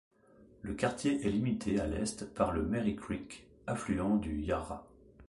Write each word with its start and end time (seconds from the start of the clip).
Le 0.63 0.73
quartier 0.73 1.27
est 1.27 1.29
limité 1.29 1.79
à 1.79 1.85
l'est 1.85 2.33
par 2.33 2.53
le 2.53 2.63
Merri 2.63 2.95
Creek, 2.95 3.45
affluent 3.67 4.17
du 4.17 4.41
Yarra. 4.41 4.87